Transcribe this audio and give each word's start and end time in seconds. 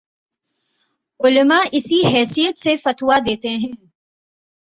علما 1.19 1.59
اسی 1.71 2.01
حیثیت 2.13 2.57
سے 2.57 2.75
فتویٰ 2.75 3.19
دیتے 3.25 3.49
ہیں 3.57 3.71